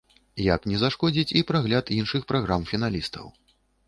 Як 0.43 0.61
не 0.69 0.77
зашкодзіць 0.83 1.35
і 1.41 1.43
прагляд 1.51 1.91
іншых 1.97 2.25
праграм-фіналістаў. 2.31 3.29